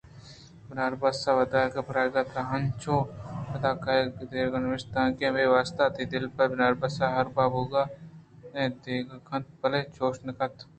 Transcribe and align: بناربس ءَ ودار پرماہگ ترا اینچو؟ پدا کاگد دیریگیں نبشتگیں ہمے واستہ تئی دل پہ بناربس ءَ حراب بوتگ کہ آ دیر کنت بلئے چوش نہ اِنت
بناربس 0.67 1.17
ءَ 1.29 1.37
ودار 1.39 1.67
پرماہگ 1.87 2.15
ترا 2.33 2.43
اینچو؟ 2.51 2.97
پدا 3.51 3.71
کاگد 3.83 4.15
دیریگیں 4.29 4.63
نبشتگیں 4.63 5.27
ہمے 5.29 5.45
واستہ 5.53 5.83
تئی 5.93 6.05
دل 6.13 6.25
پہ 6.35 6.43
بناربس 6.51 6.95
ءَ 7.03 7.13
حراب 7.15 7.35
بوتگ 7.51 7.87
کہ 8.51 8.57
آ 8.63 8.65
دیر 8.83 9.03
کنت 9.27 9.47
بلئے 9.61 9.81
چوش 9.95 10.15
نہ 10.25 10.31
اِنت 10.39 10.57